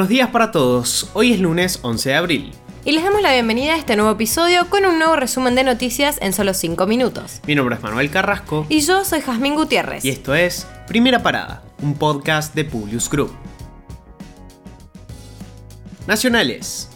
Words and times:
Buenos 0.00 0.08
días 0.08 0.30
para 0.30 0.50
todos, 0.50 1.10
hoy 1.12 1.34
es 1.34 1.40
lunes 1.40 1.80
11 1.82 2.08
de 2.08 2.14
abril. 2.14 2.52
Y 2.86 2.92
les 2.92 3.04
damos 3.04 3.20
la 3.20 3.34
bienvenida 3.34 3.74
a 3.74 3.76
este 3.76 3.96
nuevo 3.96 4.12
episodio 4.12 4.70
con 4.70 4.86
un 4.86 4.98
nuevo 4.98 5.14
resumen 5.14 5.54
de 5.54 5.62
noticias 5.62 6.16
en 6.22 6.32
solo 6.32 6.54
5 6.54 6.86
minutos. 6.86 7.42
Mi 7.46 7.54
nombre 7.54 7.74
es 7.74 7.82
Manuel 7.82 8.10
Carrasco. 8.10 8.64
Y 8.70 8.80
yo 8.80 9.04
soy 9.04 9.20
Jazmín 9.20 9.56
Gutiérrez. 9.56 10.02
Y 10.02 10.08
esto 10.08 10.34
es 10.34 10.66
Primera 10.88 11.22
Parada, 11.22 11.62
un 11.82 11.92
podcast 11.92 12.54
de 12.54 12.64
Publius 12.64 13.10
Group. 13.10 13.30
Nacionales. 16.06 16.88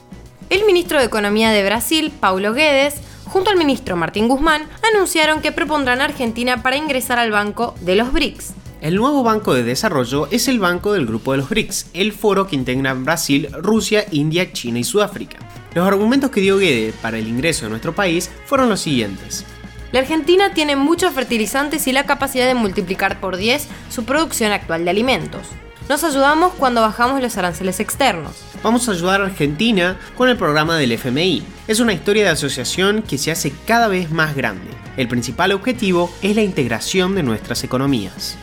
El 0.49 0.65
ministro 0.65 0.99
de 0.99 1.05
Economía 1.05 1.51
de 1.51 1.63
Brasil, 1.63 2.11
Paulo 2.19 2.55
Guedes, 2.55 3.03
junto 3.27 3.51
al 3.51 3.59
ministro 3.59 3.97
Martín 3.97 4.29
Guzmán, 4.29 4.63
anunciaron 4.95 5.43
que 5.43 5.53
propondrán 5.53 6.01
a 6.01 6.05
Argentina 6.05 6.63
para 6.63 6.79
ingresar 6.79 7.19
al 7.19 7.31
Banco 7.31 7.75
de 7.83 7.97
los 7.97 8.15
BRICS. 8.15 8.55
El 8.85 8.97
nuevo 8.97 9.23
Banco 9.23 9.55
de 9.55 9.63
Desarrollo 9.63 10.29
es 10.31 10.47
el 10.47 10.59
banco 10.59 10.93
del 10.93 11.07
grupo 11.07 11.33
de 11.33 11.39
los 11.39 11.49
BRICS, 11.49 11.87
el 11.95 12.13
foro 12.13 12.47
que 12.47 12.55
integra 12.55 12.93
Brasil, 12.93 13.49
Rusia, 13.63 14.05
India, 14.11 14.53
China 14.53 14.79
y 14.79 14.85
Sudáfrica. 14.85 15.39
Los 15.75 15.89
argumentos 15.89 16.31
que 16.31 16.43
dio 16.43 16.59
Guedes 16.59 16.95
para 16.97 17.17
el 17.17 17.27
ingreso 17.27 17.65
de 17.65 17.71
nuestro 17.71 17.95
país 17.95 18.31
fueron 18.45 18.69
los 18.69 18.81
siguientes. 18.81 19.47
La 19.91 20.01
Argentina 20.01 20.53
tiene 20.53 20.77
muchos 20.77 21.15
fertilizantes 21.15 21.87
y 21.87 21.93
la 21.93 22.05
capacidad 22.05 22.47
de 22.47 22.55
multiplicar 22.55 23.21
por 23.21 23.39
10 23.39 23.69
su 23.89 24.05
producción 24.05 24.53
actual 24.53 24.85
de 24.85 24.91
alimentos. 24.91 25.47
Nos 25.89 26.05
ayudamos 26.05 26.53
cuando 26.53 26.83
bajamos 26.83 27.23
los 27.23 27.39
aranceles 27.39 27.81
externos. 27.81 28.33
Vamos 28.63 28.87
a 28.87 28.93
ayudar 28.93 29.23
a 29.23 29.25
Argentina 29.25 29.97
con 30.15 30.29
el 30.29 30.37
programa 30.37 30.77
del 30.77 30.93
FMI. 30.93 31.43
Es 31.69 31.81
una 31.81 31.95
historia 31.95 32.25
de 32.25 32.31
asociación 32.31 33.01
que 33.01 33.17
se 33.17 33.31
hace 33.31 33.51
cada 33.67 33.89
vez 33.89 34.11
más 34.11 34.37
grande. 34.37 34.71
El 34.99 35.09
principal 35.09 35.53
objetivo 35.53 36.13
es 36.21 36.37
la 36.37 36.43
integración 36.43 37.15
de 37.15 37.23
nuestras 37.23 37.65
economías. 37.65 38.37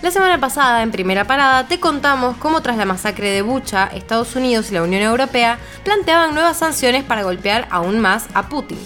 La 0.00 0.12
semana 0.12 0.38
pasada, 0.38 0.84
en 0.84 0.92
primera 0.92 1.26
parada, 1.26 1.66
te 1.66 1.80
contamos 1.80 2.36
cómo 2.36 2.62
tras 2.62 2.76
la 2.76 2.84
masacre 2.84 3.30
de 3.30 3.42
Bucha, 3.42 3.86
Estados 3.86 4.36
Unidos 4.36 4.70
y 4.70 4.74
la 4.74 4.84
Unión 4.84 5.02
Europea 5.02 5.58
planteaban 5.82 6.34
nuevas 6.34 6.58
sanciones 6.58 7.02
para 7.02 7.24
golpear 7.24 7.66
aún 7.72 7.98
más 7.98 8.26
a 8.32 8.48
Putin. 8.48 8.78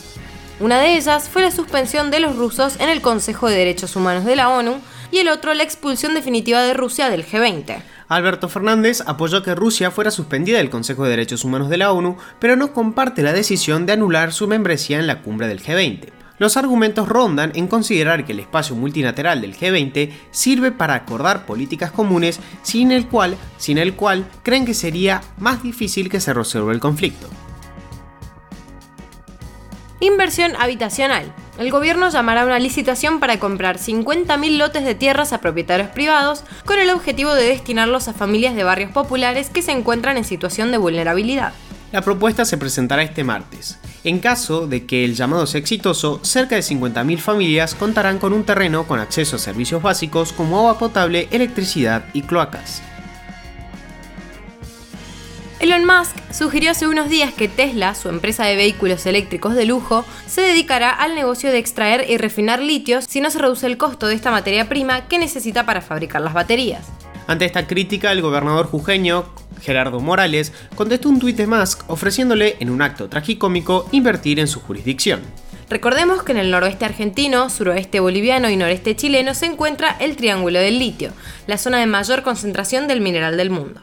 Una 0.58 0.80
de 0.80 0.96
ellas 0.96 1.28
fue 1.28 1.42
la 1.42 1.50
suspensión 1.50 2.10
de 2.10 2.20
los 2.20 2.36
rusos 2.36 2.80
en 2.80 2.88
el 2.88 3.02
Consejo 3.02 3.48
de 3.48 3.56
Derechos 3.56 3.94
Humanos 3.94 4.24
de 4.24 4.36
la 4.36 4.48
ONU 4.48 4.80
y 5.10 5.18
el 5.18 5.28
otro 5.28 5.52
la 5.52 5.62
expulsión 5.62 6.14
definitiva 6.14 6.62
de 6.62 6.72
Rusia 6.72 7.10
del 7.10 7.27
G20. 7.27 7.83
Alberto 8.08 8.48
Fernández 8.48 9.02
apoyó 9.06 9.42
que 9.42 9.55
Rusia 9.55 9.90
fuera 9.90 10.10
suspendida 10.10 10.58
del 10.58 10.70
Consejo 10.70 11.05
de 11.05 11.10
Derechos 11.10 11.44
Humanos 11.44 11.68
de 11.68 11.77
la 11.77 11.92
ONU, 11.92 12.16
pero 12.38 12.56
no 12.56 12.72
comparte 12.72 13.22
la 13.22 13.34
decisión 13.34 13.84
de 13.84 13.92
anular 13.92 14.33
su 14.33 14.48
membresía 14.48 14.98
en 14.98 15.06
la 15.06 15.20
cumbre 15.20 15.46
del 15.46 15.62
G20. 15.62 16.21
Los 16.42 16.56
argumentos 16.56 17.08
rondan 17.08 17.52
en 17.54 17.68
considerar 17.68 18.24
que 18.24 18.32
el 18.32 18.40
espacio 18.40 18.74
multilateral 18.74 19.40
del 19.40 19.56
G20 19.56 20.10
sirve 20.32 20.72
para 20.72 20.94
acordar 20.94 21.46
políticas 21.46 21.92
comunes 21.92 22.40
sin 22.62 22.90
el 22.90 23.06
cual, 23.06 23.36
sin 23.58 23.78
el 23.78 23.94
cual 23.94 24.26
creen 24.42 24.64
que 24.64 24.74
sería 24.74 25.20
más 25.38 25.62
difícil 25.62 26.10
que 26.10 26.18
se 26.18 26.34
resuelva 26.34 26.72
el 26.72 26.80
conflicto. 26.80 27.28
Inversión 30.00 30.56
habitacional. 30.58 31.32
El 31.58 31.70
gobierno 31.70 32.10
llamará 32.10 32.42
a 32.42 32.46
una 32.46 32.58
licitación 32.58 33.20
para 33.20 33.38
comprar 33.38 33.78
50.000 33.78 34.58
lotes 34.58 34.84
de 34.84 34.96
tierras 34.96 35.32
a 35.32 35.40
propietarios 35.40 35.90
privados 35.90 36.42
con 36.64 36.80
el 36.80 36.90
objetivo 36.90 37.36
de 37.36 37.44
destinarlos 37.44 38.08
a 38.08 38.14
familias 38.14 38.56
de 38.56 38.64
barrios 38.64 38.90
populares 38.90 39.48
que 39.48 39.62
se 39.62 39.70
encuentran 39.70 40.16
en 40.16 40.24
situación 40.24 40.72
de 40.72 40.78
vulnerabilidad. 40.78 41.52
La 41.92 42.02
propuesta 42.02 42.44
se 42.44 42.58
presentará 42.58 43.04
este 43.04 43.22
martes. 43.22 43.78
En 44.05 44.19
caso 44.19 44.67
de 44.67 44.84
que 44.84 45.05
el 45.05 45.14
llamado 45.14 45.47
sea 45.47 45.61
exitoso, 45.61 46.19
cerca 46.25 46.56
de 46.56 46.62
50.000 46.62 47.19
familias 47.19 47.75
contarán 47.77 48.19
con 48.19 48.33
un 48.33 48.42
terreno 48.42 48.86
con 48.86 48.98
acceso 48.98 49.36
a 49.36 49.39
servicios 49.39 49.81
básicos 49.81 50.33
como 50.33 50.58
agua 50.58 50.79
potable, 50.79 51.29
electricidad 51.30 52.05
y 52.12 52.23
cloacas. 52.23 52.83
Elon 55.61 55.85
Musk 55.85 56.17
sugirió 56.33 56.73
hace 56.73 56.89
unos 56.89 57.08
días 57.08 57.33
que 57.33 57.46
Tesla, 57.46 57.95
su 57.95 58.08
empresa 58.08 58.45
de 58.45 58.57
vehículos 58.57 59.07
eléctricos 59.07 59.55
de 59.55 59.64
lujo, 59.64 60.05
se 60.27 60.41
dedicará 60.41 60.91
al 60.91 61.14
negocio 61.14 61.52
de 61.52 61.58
extraer 61.58 62.11
y 62.11 62.17
refinar 62.17 62.58
litios 62.58 63.05
si 63.08 63.20
no 63.20 63.30
se 63.30 63.39
reduce 63.39 63.68
el 63.68 63.79
costo 63.79 64.08
de 64.08 64.17
esta 64.17 64.33
materia 64.33 64.68
prima 64.68 65.07
que 65.07 65.20
necesita 65.20 65.64
para 65.64 65.80
fabricar 65.80 66.20
las 66.20 66.35
baterías. 66.35 66.89
Ante 67.27 67.44
esta 67.44 67.66
crítica, 67.66 68.12
el 68.12 68.22
gobernador 68.22 68.66
jujeño 68.66 69.24
Gerardo 69.60 70.00
Morales 70.00 70.52
contestó 70.74 71.08
un 71.08 71.20
tuit 71.20 71.36
de 71.36 71.46
Musk 71.46 71.88
ofreciéndole, 71.88 72.56
en 72.60 72.70
un 72.70 72.83
acto 72.83 73.08
tragicómico, 73.08 73.88
invertir 73.92 74.40
en 74.40 74.48
su 74.48 74.60
jurisdicción. 74.60 75.20
Recordemos 75.70 76.22
que 76.22 76.32
en 76.32 76.38
el 76.38 76.50
noroeste 76.50 76.84
argentino, 76.84 77.48
suroeste 77.48 78.00
boliviano 78.00 78.50
y 78.50 78.56
noreste 78.56 78.94
chileno 78.96 79.32
se 79.34 79.46
encuentra 79.46 79.96
el 80.00 80.16
Triángulo 80.16 80.58
del 80.58 80.78
Litio, 80.78 81.12
la 81.46 81.56
zona 81.56 81.78
de 81.78 81.86
mayor 81.86 82.22
concentración 82.22 82.88
del 82.88 83.00
mineral 83.00 83.36
del 83.36 83.50
mundo. 83.50 83.80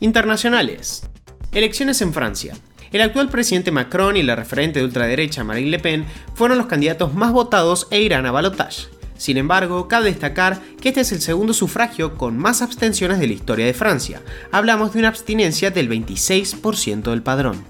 Internacionales. 0.00 1.08
Elecciones 1.52 2.00
en 2.02 2.12
Francia. 2.12 2.56
El 2.90 3.02
actual 3.02 3.28
presidente 3.28 3.70
Macron 3.70 4.16
y 4.16 4.22
la 4.22 4.34
referente 4.34 4.80
de 4.80 4.84
ultraderecha 4.84 5.44
Marine 5.44 5.70
Le 5.70 5.78
Pen 5.78 6.04
fueron 6.34 6.58
los 6.58 6.66
candidatos 6.66 7.14
más 7.14 7.30
votados 7.32 7.86
e 7.90 8.00
irán 8.00 8.26
a 8.26 8.32
balotage. 8.32 8.88
Sin 9.22 9.36
embargo, 9.36 9.86
cabe 9.86 10.06
destacar 10.06 10.60
que 10.80 10.88
este 10.88 11.02
es 11.02 11.12
el 11.12 11.20
segundo 11.20 11.54
sufragio 11.54 12.18
con 12.18 12.36
más 12.36 12.60
abstenciones 12.60 13.20
de 13.20 13.28
la 13.28 13.34
historia 13.34 13.64
de 13.64 13.72
Francia. 13.72 14.20
Hablamos 14.50 14.92
de 14.92 14.98
una 14.98 15.06
abstinencia 15.06 15.70
del 15.70 15.88
26% 15.88 17.02
del 17.02 17.22
padrón. 17.22 17.64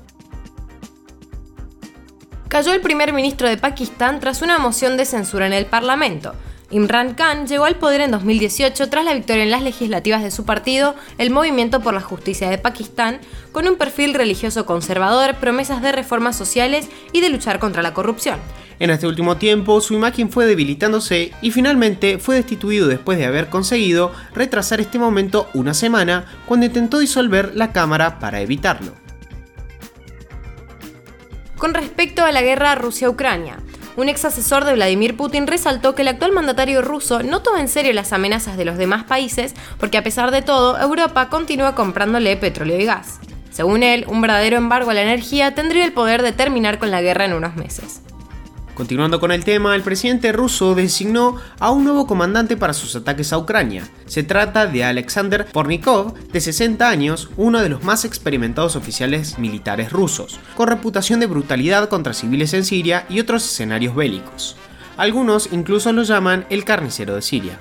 Cayó 2.49 2.73
el 2.73 2.81
primer 2.81 3.13
ministro 3.13 3.51
de 3.51 3.59
Pakistán 3.59 4.19
tras 4.19 4.41
una 4.41 4.59
moción 4.59 4.97
de 4.97 5.05
censura 5.05 5.47
en 5.47 5.53
el 5.53 5.67
Parlamento. 5.67 6.33
Imran 6.71 7.13
Khan 7.13 7.47
llegó 7.47 7.67
al 7.67 7.77
poder 7.77 8.01
en 8.01 8.13
2018 8.13 8.89
tras 8.89 9.05
la 9.05 9.13
victoria 9.13 9.43
en 9.43 9.51
las 9.51 9.63
legislativas 9.63 10.23
de 10.23 10.31
su 10.31 10.47
partido, 10.47 10.95
el 11.19 11.29
Movimiento 11.29 11.81
por 11.81 11.93
la 11.93 12.01
Justicia 12.01 12.49
de 12.49 12.57
Pakistán, 12.57 13.21
con 13.53 13.69
un 13.69 13.77
perfil 13.77 14.15
religioso 14.15 14.65
conservador, 14.65 15.35
promesas 15.35 15.83
de 15.83 15.93
reformas 15.93 16.35
sociales 16.35 16.89
y 17.13 17.21
de 17.21 17.29
luchar 17.29 17.59
contra 17.59 17.83
la 17.83 17.93
corrupción. 17.93 18.41
En 18.83 18.91
este 18.91 19.07
último 19.07 19.37
tiempo, 19.37 19.81
su 19.81 19.95
imagen 19.95 20.29
fue 20.29 20.45
debilitándose 20.45 21.31
y 21.41 21.53
finalmente 21.53 22.19
fue 22.19 22.35
destituido 22.35 22.89
después 22.89 23.17
de 23.17 23.27
haber 23.27 23.49
conseguido 23.49 24.11
retrasar 24.35 24.81
este 24.81 24.99
momento 24.99 25.49
una 25.55 25.73
semana 25.73 26.25
cuando 26.47 26.67
intentó 26.67 26.99
disolver 26.99 27.53
la 27.55 27.73
Cámara 27.73 28.19
para 28.19 28.41
evitarlo. 28.41 28.91
Con 31.57 31.75
respecto 31.75 32.25
a 32.25 32.33
la 32.33 32.43
guerra 32.43 32.75
Rusia-Ucrania, 32.75 33.61
un 33.95 34.09
ex 34.09 34.25
asesor 34.25 34.65
de 34.65 34.75
Vladimir 34.75 35.17
Putin 35.17 35.47
resaltó 35.47 35.95
que 35.95 36.03
el 36.03 36.09
actual 36.09 36.33
mandatario 36.33 36.83
ruso 36.83 37.23
no 37.23 37.41
toma 37.41 37.61
en 37.61 37.69
serio 37.69 37.93
las 37.93 38.13
amenazas 38.13 38.57
de 38.57 38.65
los 38.65 38.79
demás 38.79 39.05
países 39.05 39.55
porque 39.79 39.99
a 39.99 40.03
pesar 40.03 40.33
de 40.33 40.43
todo, 40.43 40.77
Europa 40.77 41.29
continúa 41.29 41.77
comprándole 41.77 42.37
petróleo 42.37 42.81
y 42.81 42.85
gas. 42.87 43.21
Según 43.53 43.85
él, 43.85 44.07
un 44.09 44.21
verdadero 44.23 44.57
embargo 44.57 44.91
a 44.91 44.95
la 44.95 45.03
energía 45.03 45.55
tendría 45.55 45.85
el 45.85 45.93
poder 45.93 46.23
de 46.23 46.33
terminar 46.33 46.81
con 46.81 46.91
la 46.91 47.01
guerra 47.01 47.27
en 47.27 47.35
unos 47.35 47.55
meses. 47.55 48.03
Continuando 48.75 49.21
con 49.21 49.33
el 49.33 49.45
tema, 49.45 49.77
el 49.77 49.83
presidente 49.83 50.33
ruso 50.33 50.75
designó 50.75 51.37
a 51.59 51.71
un 51.71 51.85
nuevo 51.85 52.07
comandante 52.07 52.57
para 52.57 52.73
sus 52.73 52.97
ataques 52.97 53.33
a 53.33 53.39
Ucrania. 53.39 53.87
Se 54.07 54.23
trata 54.23 54.67
de 54.67 54.83
Alexander 54.83 55.45
Pornikov, 55.47 56.15
de 56.15 56.41
60 56.41 56.89
años, 56.89 57.29
uno 57.37 57.61
de 57.61 57.69
los 57.69 57.85
más 57.85 58.07
experimentados 58.07 58.75
oficiales 58.75 59.39
militares 59.39 59.93
rusos, 59.93 60.41
con 60.57 60.69
reputación 60.69 61.21
de 61.21 61.27
brutalidad 61.27 61.91
contra 61.91 62.15
civiles 62.15 62.55
en 62.55 62.65
Siria 62.65 63.05
y 63.11 63.21
otros 63.21 63.45
escenarios 63.45 63.95
bélicos. 63.95 64.57
Algunos 64.97 65.51
incluso 65.53 65.93
lo 65.93 66.03
llaman 66.03 66.47
el 66.49 66.65
carnicero 66.65 67.15
de 67.15 67.23
Siria. 67.23 67.59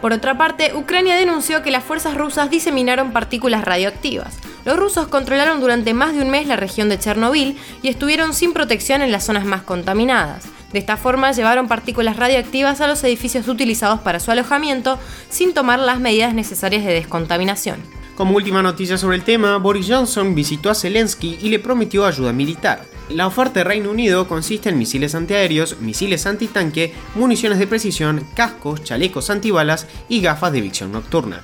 Por 0.00 0.12
otra 0.12 0.36
parte, 0.36 0.72
Ucrania 0.74 1.14
denunció 1.14 1.62
que 1.62 1.70
las 1.70 1.84
fuerzas 1.84 2.16
rusas 2.16 2.50
diseminaron 2.50 3.12
partículas 3.12 3.64
radioactivas. 3.64 4.36
Los 4.64 4.78
rusos 4.78 5.08
controlaron 5.08 5.60
durante 5.60 5.92
más 5.92 6.14
de 6.14 6.22
un 6.22 6.30
mes 6.30 6.46
la 6.46 6.56
región 6.56 6.88
de 6.88 6.98
Chernobyl 6.98 7.56
y 7.82 7.88
estuvieron 7.88 8.32
sin 8.32 8.52
protección 8.52 9.02
en 9.02 9.12
las 9.12 9.24
zonas 9.24 9.44
más 9.44 9.62
contaminadas. 9.62 10.44
De 10.72 10.78
esta 10.78 10.96
forma 10.96 11.32
llevaron 11.32 11.68
partículas 11.68 12.16
radioactivas 12.16 12.80
a 12.80 12.88
los 12.88 13.04
edificios 13.04 13.46
utilizados 13.46 14.00
para 14.00 14.20
su 14.20 14.30
alojamiento 14.30 14.98
sin 15.28 15.54
tomar 15.54 15.78
las 15.78 16.00
medidas 16.00 16.34
necesarias 16.34 16.84
de 16.84 16.94
descontaminación. 16.94 17.76
Como 18.16 18.36
última 18.36 18.62
noticia 18.62 18.96
sobre 18.96 19.16
el 19.16 19.24
tema, 19.24 19.56
Boris 19.58 19.86
Johnson 19.88 20.34
visitó 20.34 20.70
a 20.70 20.74
Zelensky 20.74 21.38
y 21.42 21.48
le 21.48 21.58
prometió 21.58 22.06
ayuda 22.06 22.32
militar. 22.32 22.84
La 23.10 23.26
oferta 23.26 23.60
de 23.60 23.64
Reino 23.64 23.90
Unido 23.90 24.26
consiste 24.26 24.70
en 24.70 24.78
misiles 24.78 25.14
antiaéreos, 25.14 25.80
misiles 25.80 26.26
antitanque, 26.26 26.94
municiones 27.14 27.58
de 27.58 27.66
precisión, 27.66 28.26
cascos, 28.34 28.82
chalecos 28.82 29.30
antibalas 29.30 29.86
y 30.08 30.22
gafas 30.22 30.52
de 30.52 30.60
visión 30.60 30.90
nocturna. 30.90 31.42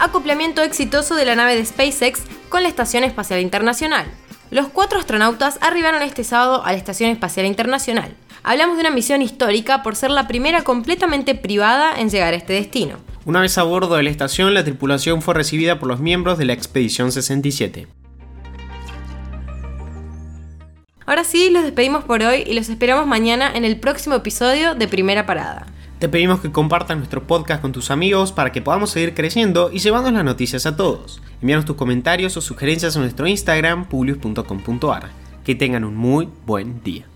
Acoplamiento 0.00 0.62
exitoso 0.62 1.14
de 1.14 1.26
la 1.26 1.36
nave 1.36 1.54
de 1.56 1.66
SpaceX 1.66 2.22
con 2.48 2.62
la 2.62 2.70
Estación 2.70 3.04
Espacial 3.04 3.38
Internacional. 3.38 4.06
Los 4.50 4.68
cuatro 4.70 4.98
astronautas 4.98 5.58
arribaron 5.60 6.00
este 6.00 6.24
sábado 6.24 6.64
a 6.64 6.72
la 6.72 6.78
Estación 6.78 7.10
Espacial 7.10 7.44
Internacional. 7.44 8.14
Hablamos 8.42 8.76
de 8.76 8.80
una 8.80 8.90
misión 8.90 9.20
histórica 9.20 9.82
por 9.82 9.96
ser 9.96 10.10
la 10.10 10.26
primera 10.26 10.62
completamente 10.62 11.34
privada 11.34 12.00
en 12.00 12.08
llegar 12.08 12.32
a 12.32 12.38
este 12.38 12.54
destino. 12.54 12.96
Una 13.26 13.42
vez 13.42 13.58
a 13.58 13.62
bordo 13.62 13.96
de 13.96 14.02
la 14.02 14.08
estación, 14.08 14.54
la 14.54 14.64
tripulación 14.64 15.20
fue 15.20 15.34
recibida 15.34 15.78
por 15.78 15.90
los 15.90 16.00
miembros 16.00 16.38
de 16.38 16.46
la 16.46 16.54
Expedición 16.54 17.12
67. 17.12 17.86
Ahora 21.04 21.24
sí, 21.24 21.50
los 21.50 21.62
despedimos 21.62 22.04
por 22.04 22.22
hoy 22.22 22.44
y 22.46 22.54
los 22.54 22.70
esperamos 22.70 23.06
mañana 23.06 23.52
en 23.54 23.66
el 23.66 23.78
próximo 23.78 24.14
episodio 24.14 24.74
de 24.74 24.88
Primera 24.88 25.26
Parada. 25.26 25.66
Te 26.00 26.08
pedimos 26.08 26.40
que 26.40 26.50
compartas 26.50 26.96
nuestro 26.96 27.26
podcast 27.26 27.60
con 27.60 27.72
tus 27.72 27.90
amigos 27.90 28.32
para 28.32 28.52
que 28.52 28.62
podamos 28.62 28.88
seguir 28.88 29.12
creciendo 29.12 29.70
y 29.70 29.80
llevando 29.80 30.10
las 30.10 30.24
noticias 30.24 30.64
a 30.64 30.74
todos. 30.74 31.20
Envíanos 31.42 31.66
tus 31.66 31.76
comentarios 31.76 32.38
o 32.38 32.40
sugerencias 32.40 32.96
a 32.96 33.00
nuestro 33.00 33.26
Instagram, 33.26 33.86
publius.com.ar. 33.86 35.10
Que 35.44 35.54
tengan 35.54 35.84
un 35.84 35.96
muy 35.96 36.30
buen 36.46 36.82
día. 36.82 37.09